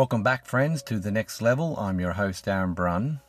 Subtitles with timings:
[0.00, 1.76] Welcome back, friends, to the next level.
[1.78, 3.20] I'm your host, Aaron Brunn.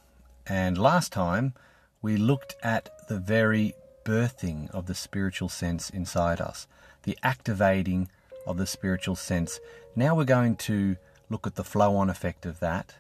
[0.48, 1.54] And last time
[2.02, 3.74] we looked at the very
[4.06, 6.68] birthing of the spiritual sense inside us,
[7.04, 8.08] the activating
[8.48, 9.60] of the spiritual sense.
[9.98, 10.96] Now we're going to
[11.30, 12.96] look at the flow on effect of that.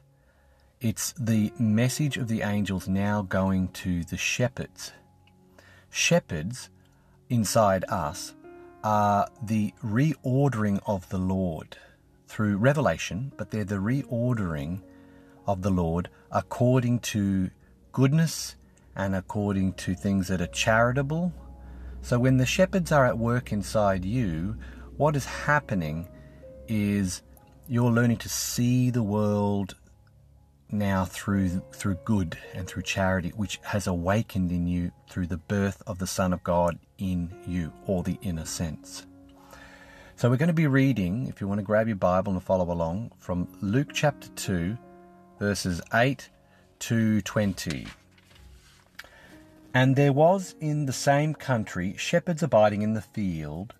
[0.81, 4.91] It's the message of the angels now going to the shepherds.
[5.89, 6.69] Shepherds
[7.29, 8.35] inside us
[8.83, 11.77] are the reordering of the Lord
[12.31, 14.81] through revelation, but they're the reordering
[15.47, 17.49] of the Lord according to
[17.91, 18.55] goodness
[18.95, 21.33] and according to things that are charitable.
[22.01, 24.55] So when the shepherds are at work inside you,
[24.95, 26.07] what is happening
[26.69, 27.21] is
[27.67, 29.75] you're learning to see the world
[30.71, 35.83] now through through good and through charity which has awakened in you through the birth
[35.85, 39.05] of the son of God in you or the inner sense.
[40.21, 42.71] So we're going to be reading if you want to grab your Bible and follow
[42.71, 44.77] along from Luke chapter 2
[45.39, 46.29] verses 8
[46.77, 47.87] to 20.
[49.73, 53.73] And there was in the same country shepherds abiding in the field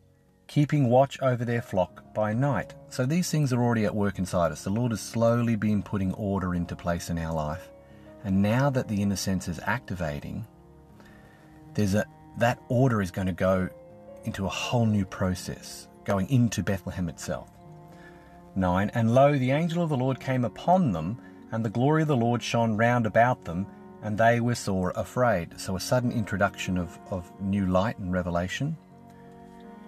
[0.48, 2.74] keeping watch over their flock by night.
[2.90, 4.64] So these things are already at work inside us.
[4.64, 7.70] The Lord has slowly been putting order into place in our life.
[8.24, 10.48] And now that the inner sense is activating,
[11.76, 12.04] there's a
[12.40, 13.70] that order is going to go
[14.24, 17.50] into a whole new process, going into Bethlehem itself.
[18.56, 18.92] 9.
[18.94, 21.20] And lo, the angel of the Lord came upon them,
[21.52, 23.66] and the glory of the Lord shone round about them,
[24.04, 25.60] and they were sore afraid.
[25.60, 28.76] So a sudden introduction of, of new light and revelation.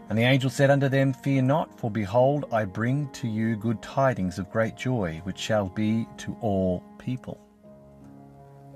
[0.09, 3.81] And the angel said unto them, Fear not, for behold, I bring to you good
[3.81, 7.39] tidings of great joy, which shall be to all people.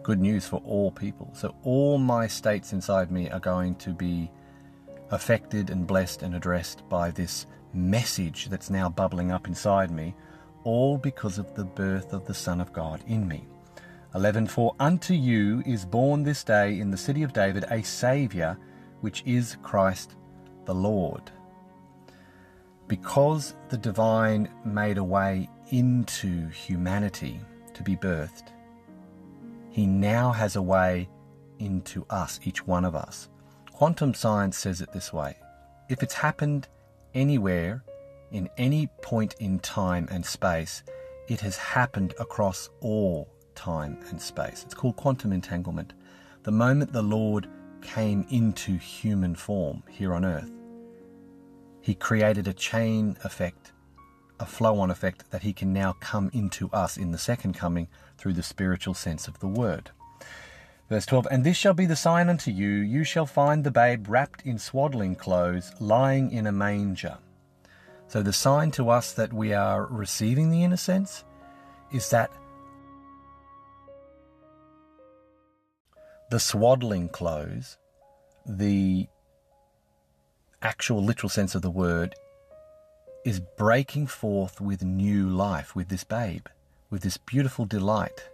[0.03, 1.29] Good news for all people.
[1.33, 4.31] So all my states inside me are going to be
[5.11, 10.15] affected and blessed and addressed by this message that's now bubbling up inside me,
[10.63, 13.45] all because of the birth of the Son of God in me.
[14.15, 18.57] 11 For unto you is born this day in the city of David a Saviour,
[19.01, 20.15] which is Christ
[20.65, 21.31] the Lord.
[22.87, 27.39] Because the divine made a way into humanity
[27.73, 28.49] to be birthed,
[29.69, 31.07] he now has a way
[31.59, 33.29] into us, each one of us.
[33.77, 35.37] Quantum science says it this way
[35.87, 36.67] if it's happened
[37.13, 37.83] anywhere,
[38.31, 40.81] in any point in time and space,
[41.27, 44.63] it has happened across all time and space.
[44.65, 45.93] It's called quantum entanglement.
[46.41, 47.49] The moment the Lord
[47.83, 50.49] came into human form here on earth,
[51.79, 53.73] he created a chain effect,
[54.39, 57.89] a flow on effect that he can now come into us in the second coming
[58.17, 59.91] through the spiritual sense of the word.
[60.89, 64.07] Verse 12 And this shall be the sign unto you you shall find the babe
[64.07, 67.17] wrapped in swaddling clothes, lying in a manger.
[68.07, 71.25] So, the sign to us that we are receiving the inner sense
[71.91, 72.31] is that
[76.29, 77.77] the swaddling clothes,
[78.45, 79.07] the
[80.61, 82.15] actual literal sense of the word,
[83.25, 86.47] is breaking forth with new life, with this babe,
[86.89, 88.29] with this beautiful delight.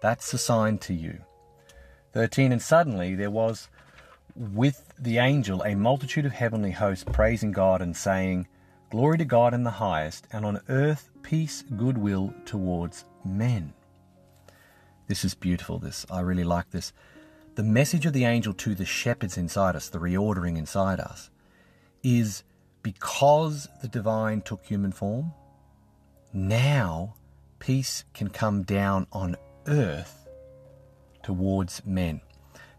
[0.00, 1.25] That's a sign to you.
[2.16, 2.50] 13.
[2.50, 3.68] And suddenly there was
[4.34, 8.48] with the angel a multitude of heavenly hosts praising God and saying,
[8.90, 13.74] Glory to God in the highest, and on earth peace, goodwill towards men.
[15.08, 16.06] This is beautiful, this.
[16.10, 16.94] I really like this.
[17.54, 21.28] The message of the angel to the shepherds inside us, the reordering inside us,
[22.02, 22.44] is
[22.82, 25.34] because the divine took human form,
[26.32, 27.14] now
[27.58, 30.25] peace can come down on earth
[31.26, 32.20] towards men.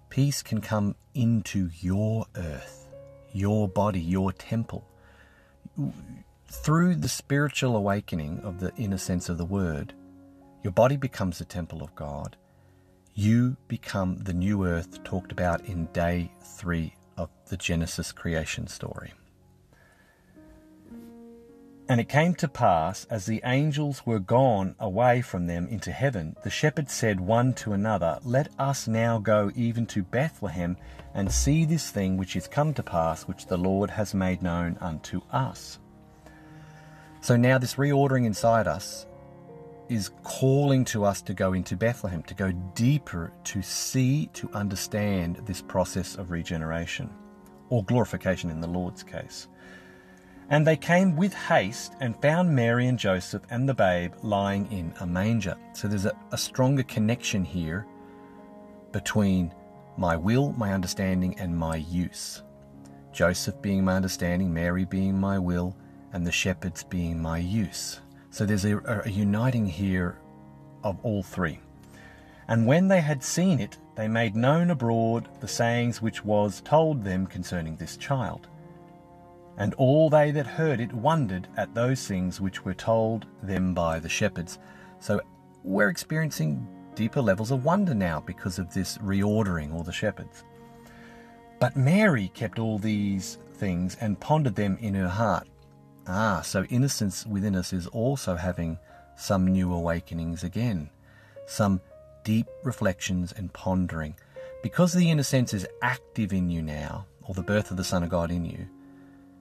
[0.10, 2.88] Peace can come into your earth,
[3.34, 4.88] your body, your temple.
[6.48, 9.94] Through the spiritual awakening of the inner sense of the word,
[10.64, 12.38] your body becomes the temple of God.
[13.16, 19.12] You become the new earth talked about in day three of the Genesis creation story.
[21.90, 26.36] And it came to pass, as the angels were gone away from them into heaven,
[26.44, 30.76] the shepherds said one to another, Let us now go even to Bethlehem
[31.14, 34.78] and see this thing which is come to pass, which the Lord has made known
[34.82, 35.80] unto us.
[37.22, 39.08] So now, this reordering inside us
[39.88, 45.38] is calling to us to go into Bethlehem, to go deeper, to see, to understand
[45.46, 47.10] this process of regeneration,
[47.70, 49.48] or glorification in the Lord's case.
[50.50, 54.94] And they came with haste and found Mary and Joseph and the babe lying in
[55.02, 55.58] a manger.
[55.74, 57.86] So there's a, a, stronger connection here
[58.94, 59.54] between
[59.98, 62.44] my will, my understanding, and my use.
[63.12, 65.76] Joseph being my understanding, Mary being my will,
[66.14, 68.00] and the shepherds being my use.
[68.30, 70.18] So there's a, a uniting here
[70.84, 71.60] of all three.
[72.48, 77.04] And when they had seen it, they made known abroad the sayings which was told
[77.04, 78.48] them concerning this child.
[79.58, 84.00] And all they that heard it wondered at those things which were told them by
[84.00, 84.60] the shepherds.
[85.00, 85.20] So
[85.64, 90.44] we're experiencing deeper levels of wonder now because of this reordering, or the shepherds.
[91.60, 95.48] But Mary kept all these things and pondered them in her heart.
[96.08, 98.78] Ah, so innocence within us is also having
[99.18, 100.90] some new awakenings again,
[101.48, 101.82] some
[102.24, 104.16] deep reflections and pondering.
[104.64, 108.04] Because the inner sense is active in you now, or the birth of the Son
[108.04, 108.68] of God in you,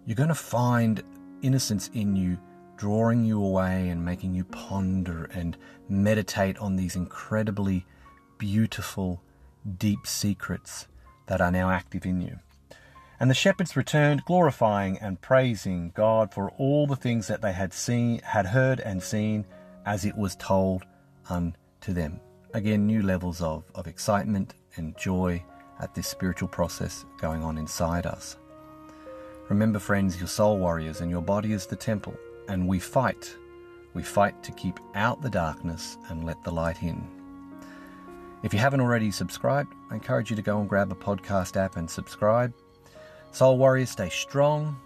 [0.06, 1.02] you're going to find
[1.42, 2.38] innocence in you
[2.76, 5.56] drawing you away and making you ponder and
[5.88, 7.84] meditate on these incredibly
[8.38, 9.22] beautiful,
[9.78, 10.86] deep secrets
[11.26, 12.38] that are now active in you.
[13.18, 17.72] And the shepherds returned, glorifying and praising God for all the things that they had
[17.72, 19.46] seen, had heard and seen,
[19.86, 20.84] as it was told
[21.30, 22.20] unto them.
[22.52, 25.42] Again, new levels of, of excitement and joy
[25.80, 28.36] at this spiritual process going on inside us.
[29.48, 32.16] Remember, friends, you're soul warriors and your body is the temple,
[32.48, 33.36] and we fight.
[33.94, 37.08] We fight to keep out the darkness and let the light in.
[38.42, 41.76] If you haven't already subscribed, I encourage you to go and grab a podcast app
[41.76, 42.52] and subscribe.
[43.30, 44.76] Soul warriors, stay strong,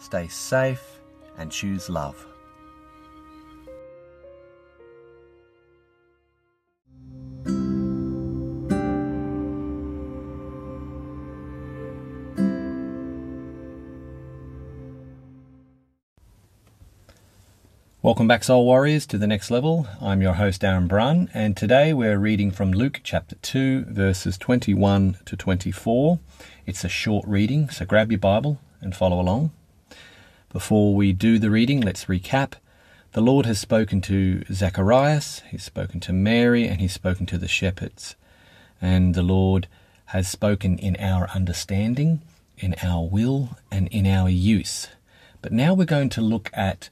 [0.00, 1.00] stay safe,
[1.36, 2.26] and choose love.
[18.00, 19.88] Welcome back, Soul Warriors, to the next level.
[20.00, 25.18] I'm your host, Aaron Brun, and today we're reading from Luke chapter 2, verses 21
[25.24, 26.20] to 24.
[26.64, 29.50] It's a short reading, so grab your Bible and follow along.
[30.52, 32.52] Before we do the reading, let's recap.
[33.14, 37.48] The Lord has spoken to Zacharias, He's spoken to Mary, and He's spoken to the
[37.48, 38.14] shepherds.
[38.80, 39.66] And the Lord
[40.06, 42.22] has spoken in our understanding,
[42.58, 44.86] in our will, and in our use.
[45.42, 46.90] But now we're going to look at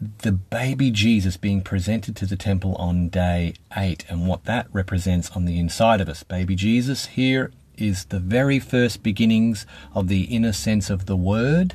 [0.00, 5.30] the baby Jesus being presented to the temple on day eight and what that represents
[5.30, 6.22] on the inside of us.
[6.22, 11.74] Baby Jesus here is the very first beginnings of the inner sense of the word.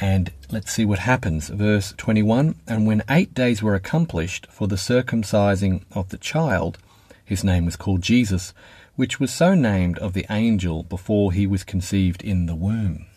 [0.00, 1.48] And let's see what happens.
[1.48, 6.78] Verse 21 And when eight days were accomplished for the circumcising of the child,
[7.24, 8.54] his name was called Jesus,
[8.96, 13.07] which was so named of the angel before he was conceived in the womb.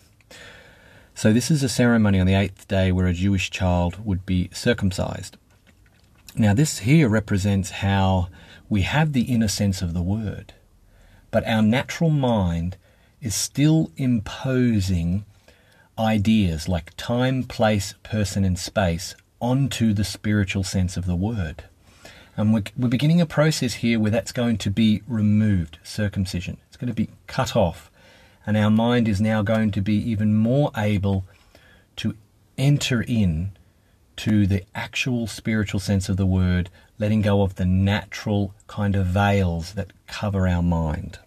[1.14, 4.48] So, this is a ceremony on the eighth day where a Jewish child would be
[4.52, 5.36] circumcised.
[6.34, 8.28] Now, this here represents how
[8.68, 10.54] we have the inner sense of the word,
[11.30, 12.78] but our natural mind
[13.20, 15.24] is still imposing
[15.98, 21.64] ideas like time, place, person, and space onto the spiritual sense of the word.
[22.36, 26.56] And we're, beginning a process here where that's going to be removed, circumcision.
[26.68, 27.90] It's going to be cut off
[28.46, 31.24] and our mind is now going to be even more able
[31.96, 32.14] to
[32.58, 33.52] enter in
[34.16, 39.06] to the actual spiritual sense of the word, letting go of the natural kind of
[39.06, 41.18] veils that cover our mind.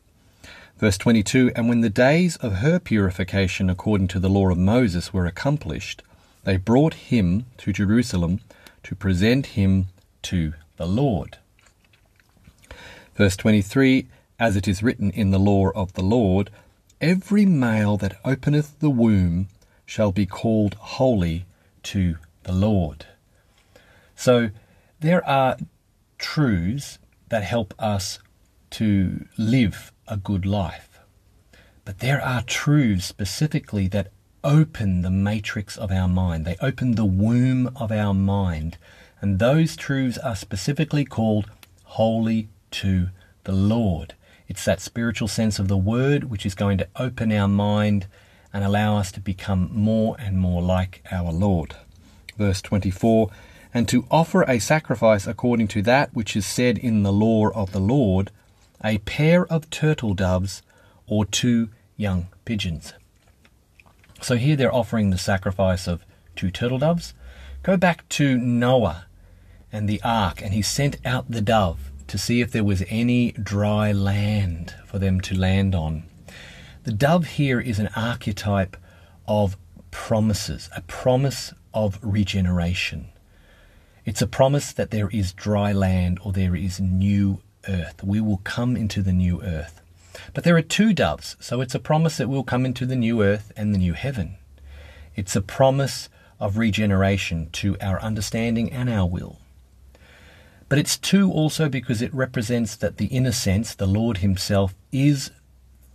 [0.77, 5.13] Verse 22 And when the days of her purification according to the law of Moses
[5.13, 6.03] were accomplished,
[6.43, 8.41] they brought him to Jerusalem
[8.83, 9.87] to present him
[10.23, 11.37] to the Lord.
[13.15, 14.07] Verse 23
[14.37, 16.51] As it is written in the law of the Lord,
[17.05, 19.47] Every male that openeth the womb
[19.85, 21.45] shall be called holy
[21.83, 23.05] to the Lord.
[24.15, 24.49] So
[25.01, 25.57] there are
[26.17, 26.97] truths
[27.29, 28.17] that help us
[28.71, 30.99] to live a good life.
[31.83, 34.11] But there are truths specifically that
[34.43, 36.43] open the matrix of our mind.
[36.43, 38.79] They open the womb of our mind.
[39.21, 41.51] And those truths are specifically called
[41.83, 43.09] holy to
[43.43, 44.15] the Lord.
[44.47, 48.07] It's that spiritual sense of the word which is going to open our mind
[48.53, 51.75] and allow us to become more and more like our Lord.
[52.37, 53.29] Verse 24
[53.73, 57.71] And to offer a sacrifice according to that which is said in the law of
[57.71, 58.31] the Lord,
[58.83, 60.61] a pair of turtle doves
[61.07, 62.93] or two young pigeons.
[64.21, 67.13] So here they're offering the sacrifice of two turtle doves.
[67.63, 69.05] Go back to Noah
[69.71, 73.31] and the ark, and he sent out the dove to see if there was any
[73.33, 76.03] dry land for them to land on.
[76.83, 78.77] The dove here is an archetype
[79.27, 79.57] of
[79.91, 83.07] promises, a promise of regeneration.
[84.05, 88.03] It's a promise that there is dry land or there is new earth.
[88.03, 89.81] We will come into the new earth.
[90.33, 93.23] But there are two doves, so it's a promise that we'll come into the new
[93.23, 94.35] earth and the new heaven.
[95.15, 96.09] It's a promise
[96.39, 99.39] of regeneration to our understanding and our will.
[100.67, 105.31] But it's two also because it represents that the inner sense, the Lord Himself, is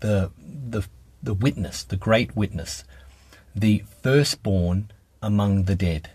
[0.00, 0.86] the, the,
[1.22, 2.84] the witness, the great witness,
[3.54, 4.90] the firstborn
[5.22, 6.10] among the dead.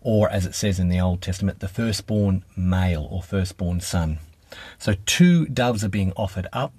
[0.00, 4.18] Or, as it says in the Old Testament, the firstborn male or firstborn son.
[4.78, 6.74] So, two doves are being offered up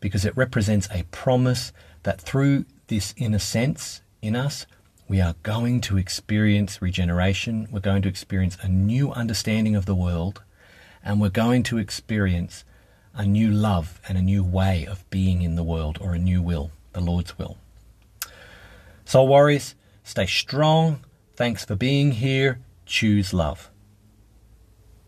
[0.00, 4.66] because it represents a promise that through this inner sense in us,
[5.06, 9.94] we are going to experience regeneration, we're going to experience a new understanding of the
[9.94, 10.42] world,
[11.04, 12.64] and we're going to experience
[13.14, 16.40] a new love and a new way of being in the world, or a new
[16.40, 17.58] will, the Lord's will.
[19.04, 21.04] Soul Warriors, stay strong.
[21.36, 22.60] Thanks for being here.
[22.86, 23.70] Choose love.